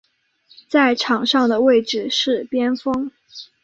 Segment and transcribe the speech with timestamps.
[0.67, 3.11] 在场上的位置是边锋。